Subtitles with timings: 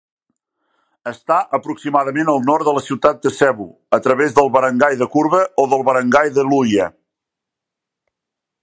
[1.09, 3.69] Està aproximadament al nord de la ciutat de Cebu
[3.99, 6.91] a través del barangay de Curva o del barangay de Luya.